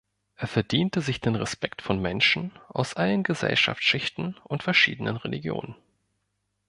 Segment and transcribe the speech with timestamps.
[0.35, 5.75] Er verdiente sich den Respekt von Menschen aus allen Gesellschaftsschichten und verschiedenen Religionen.